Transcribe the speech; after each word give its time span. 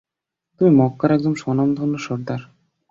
তুমি 0.61 0.71
মক্কার 0.79 1.11
এক 1.11 1.21
স্বনামধন্য 1.35 1.93
সর্দার। 1.97 2.41